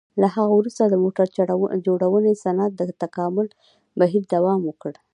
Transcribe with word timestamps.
له 0.21 0.27
هغه 0.35 0.51
وروسته 0.57 0.83
د 0.85 0.95
موټر 1.03 1.27
جوړونې 1.87 2.33
صنعت 2.43 2.71
د 2.75 2.81
تکامل 3.03 3.47
بهیر 3.99 4.23
دوام 4.33 4.59
وکړ. 4.65 4.93